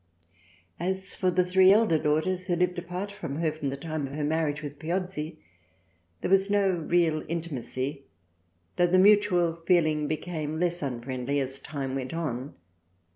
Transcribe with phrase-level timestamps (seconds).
[0.79, 4.13] As for the three elder daughters who lived apart from her from the time of
[4.13, 5.37] her marriage with Piozzi,
[6.21, 8.01] there was no real intimacy
[8.77, 12.55] though the mutual feeling became less unfriendly, as time went on.